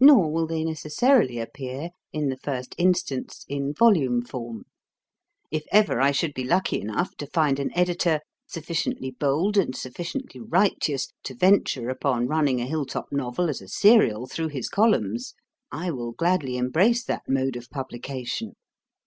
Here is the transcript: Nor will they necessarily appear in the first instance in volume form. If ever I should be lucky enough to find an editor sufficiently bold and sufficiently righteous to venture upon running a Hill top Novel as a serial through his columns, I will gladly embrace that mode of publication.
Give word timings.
Nor 0.00 0.32
will 0.32 0.46
they 0.46 0.64
necessarily 0.64 1.38
appear 1.38 1.90
in 2.10 2.30
the 2.30 2.38
first 2.38 2.74
instance 2.78 3.44
in 3.48 3.74
volume 3.74 4.22
form. 4.22 4.62
If 5.50 5.64
ever 5.70 6.00
I 6.00 6.10
should 6.10 6.32
be 6.32 6.42
lucky 6.44 6.80
enough 6.80 7.14
to 7.18 7.26
find 7.26 7.58
an 7.60 7.70
editor 7.76 8.20
sufficiently 8.46 9.10
bold 9.10 9.58
and 9.58 9.76
sufficiently 9.76 10.40
righteous 10.40 11.08
to 11.24 11.34
venture 11.34 11.90
upon 11.90 12.28
running 12.28 12.62
a 12.62 12.66
Hill 12.66 12.86
top 12.86 13.12
Novel 13.12 13.50
as 13.50 13.60
a 13.60 13.68
serial 13.68 14.26
through 14.26 14.48
his 14.48 14.70
columns, 14.70 15.34
I 15.70 15.90
will 15.90 16.12
gladly 16.12 16.56
embrace 16.56 17.04
that 17.04 17.24
mode 17.28 17.54
of 17.56 17.68
publication. 17.68 18.54